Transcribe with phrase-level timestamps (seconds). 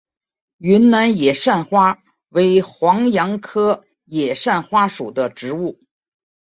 [0.57, 5.79] 云南野扇花为黄杨科野扇花属的植物。